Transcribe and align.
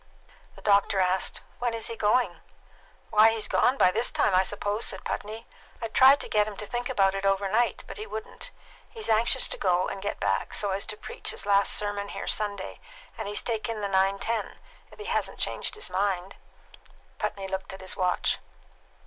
The 0.55 0.63
doctor 0.63 0.99
asked, 0.99 1.41
"When 1.59 1.75
is 1.75 1.85
he 1.85 1.95
going?" 1.95 2.39
"Why, 3.11 3.29
he's 3.29 3.47
gone 3.47 3.77
by 3.77 3.91
this 3.91 4.09
time, 4.09 4.33
I 4.33 4.41
suppose," 4.41 4.85
said 4.87 5.03
Putney. 5.03 5.45
"I 5.79 5.89
tried 5.89 6.19
to 6.21 6.27
get 6.27 6.47
him 6.47 6.57
to 6.57 6.65
think 6.65 6.89
about 6.89 7.13
it 7.13 7.23
overnight, 7.23 7.83
but 7.85 7.97
he 7.97 8.07
wouldn't. 8.07 8.49
He's 8.89 9.09
anxious 9.09 9.47
to 9.49 9.57
go 9.59 9.87
and 9.87 10.01
get 10.01 10.19
back, 10.19 10.55
so 10.55 10.71
as 10.71 10.87
to 10.87 10.97
preach 10.97 11.29
his 11.29 11.45
last 11.45 11.73
sermon 11.73 12.07
here 12.07 12.25
Sunday, 12.25 12.79
and 13.15 13.27
he's 13.27 13.43
taken 13.43 13.81
the 13.81 13.87
9.10, 13.87 14.55
if 14.91 14.97
he 14.97 15.05
hasn't 15.05 15.37
changed 15.37 15.75
his 15.75 15.91
mind." 15.91 16.35
Putney 17.19 17.47
looked 17.47 17.71
at 17.71 17.81
his 17.81 17.95
watch. 17.95 18.39